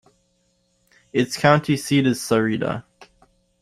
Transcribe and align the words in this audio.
Its 1.13 1.37
county 1.37 1.77
seat 1.77 2.07
is 2.07 2.19
Sarita. 2.19 2.85